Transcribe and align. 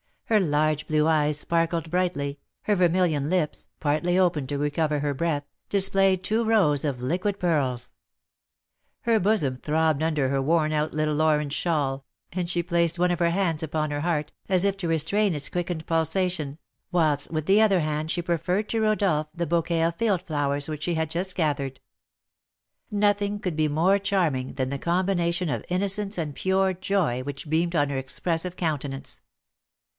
Her 0.25 0.39
large 0.39 0.87
blue 0.87 1.07
eyes 1.07 1.37
sparkled 1.37 1.91
brightly, 1.91 2.39
her 2.63 2.73
vermilion 2.73 3.29
lips, 3.29 3.67
partly 3.81 4.17
opened 4.17 4.47
to 4.49 4.57
recover 4.57 4.99
her 5.01 5.13
breath, 5.13 5.43
displayed 5.69 6.23
two 6.23 6.43
rows 6.43 6.83
of 6.85 7.01
liquid 7.01 7.37
pearls; 7.37 7.91
her 9.01 9.19
bosom 9.19 9.57
throbbed 9.57 10.01
under 10.01 10.29
her 10.29 10.41
worn 10.41 10.71
out 10.71 10.93
little 10.93 11.21
orange 11.21 11.53
shawl, 11.53 12.05
and 12.31 12.49
she 12.49 12.63
placed 12.63 12.97
one 12.97 13.11
of 13.11 13.19
her 13.19 13.29
hands 13.29 13.61
upon 13.61 13.91
her 13.91 14.01
heart, 14.01 14.31
as 14.47 14.63
if 14.63 14.77
to 14.77 14.87
restrain 14.87 15.35
its 15.35 15.49
quickened 15.49 15.85
pulsation, 15.85 16.57
whilst 16.93 17.29
with 17.29 17.45
the 17.45 17.61
other 17.61 17.81
hand 17.81 18.09
she 18.09 18.21
proffered 18.23 18.69
to 18.69 18.81
Rodolph 18.81 19.27
the 19.35 19.45
bouquet 19.45 19.83
of 19.83 19.97
field 19.97 20.21
flowers 20.23 20.69
which 20.69 20.81
she 20.83 20.95
had 20.95 21.11
just 21.11 21.35
gathered. 21.35 21.79
Nothing 22.89 23.37
could 23.37 23.57
be 23.57 23.67
more 23.67 23.99
charming 23.99 24.53
than 24.53 24.69
the 24.69 24.79
combination 24.79 25.49
of 25.49 25.63
innocence 25.69 26.17
and 26.17 26.33
pure 26.33 26.73
joy 26.73 27.21
which 27.21 27.49
beamed 27.49 27.75
on 27.75 27.89
her 27.89 27.97
expressive 27.97 28.55
countenance. 28.55 29.21